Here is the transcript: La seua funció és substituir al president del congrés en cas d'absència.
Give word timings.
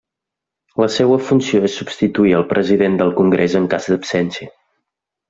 La 0.83 0.87
seua 0.93 1.17
funció 1.27 1.61
és 1.69 1.75
substituir 1.81 2.33
al 2.37 2.47
president 2.57 2.97
del 3.03 3.13
congrés 3.21 3.59
en 3.61 3.69
cas 3.75 3.91
d'absència. 3.95 4.51